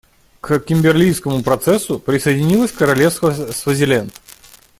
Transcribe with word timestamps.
К 0.41 0.57
Кимберлийскому 0.59 1.43
процессу 1.43 1.99
присоединилось 1.99 2.71
Королевство 2.71 3.29
Свазиленд. 3.31 4.11